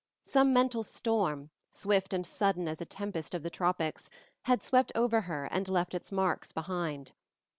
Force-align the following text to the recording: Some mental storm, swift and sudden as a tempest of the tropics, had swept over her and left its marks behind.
Some 0.23 0.51
mental 0.51 0.81
storm, 0.81 1.51
swift 1.69 2.11
and 2.11 2.25
sudden 2.25 2.67
as 2.67 2.81
a 2.81 2.85
tempest 2.87 3.35
of 3.35 3.43
the 3.43 3.51
tropics, 3.51 4.09
had 4.45 4.63
swept 4.63 4.91
over 4.95 5.21
her 5.21 5.45
and 5.51 5.67
left 5.69 5.93
its 5.93 6.11
marks 6.11 6.51
behind. 6.51 7.11